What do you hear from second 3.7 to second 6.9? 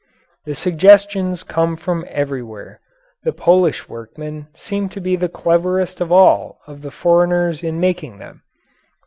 workmen seem to be the cleverest of all of the